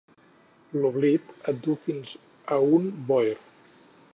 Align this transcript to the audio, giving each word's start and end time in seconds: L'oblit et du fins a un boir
L'oblit 0.77 1.35
et 1.51 1.59
du 1.67 1.75
fins 1.85 2.15
a 2.57 2.59
un 2.79 2.89
boir 3.11 3.45